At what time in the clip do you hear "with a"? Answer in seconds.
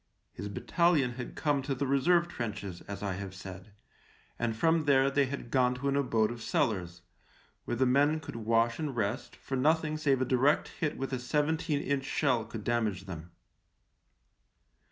10.97-11.19